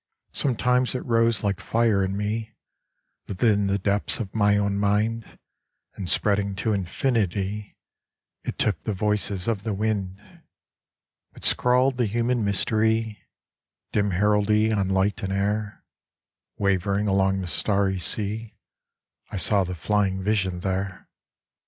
Sometimes 0.31 0.95
it 0.95 1.05
rose 1.05 1.43
like 1.43 1.57
Jire 1.57 2.03
in 2.03 2.17
me 2.17 2.55
Within 3.27 3.67
the 3.67 3.77
depths 3.77 4.19
of 4.19 4.33
my 4.33 4.57
o<wn 4.57 4.79
mind, 4.79 5.37
And 5.93 6.09
spreading 6.09 6.55
to 6.55 6.73
infinity, 6.73 7.77
It 8.43 8.57
took 8.57 8.83
the 8.83 8.95
voices 8.95 9.47
of 9.47 9.61
the 9.61 9.75
'wind: 9.75 10.19
It 11.35 11.43
scrawled 11.43 11.97
the 11.97 12.07
human 12.07 12.43
mystery 12.43 13.27
Dim 13.91 14.09
heraldry 14.09 14.71
on 14.71 14.89
light 14.89 15.21
and 15.21 15.31
air; 15.31 15.83
Wavering 16.57 17.07
along 17.07 17.41
the 17.41 17.45
starry 17.47 17.99
sea 17.99 18.55
I 19.29 19.37
saw 19.37 19.63
the 19.63 19.75
flying 19.75 20.23
vision 20.23 20.61
there. 20.61 21.07